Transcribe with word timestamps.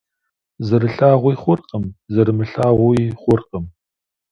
Зэрылъагъуи 0.67 1.39
хъуркъым, 1.41 1.85
зэрымылъагъууи 2.13 3.05
хъуркъым. 3.21 3.65